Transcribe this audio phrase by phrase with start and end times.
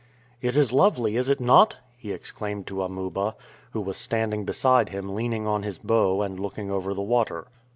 [0.41, 3.35] "It is lovely, is it not?" he exclaimed to Amuba,
[3.69, 7.49] who was standing beside him leaning on his bow and looking over the water.